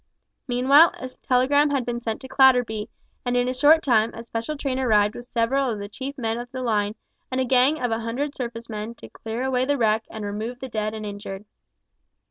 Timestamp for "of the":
5.69-5.87, 6.39-6.63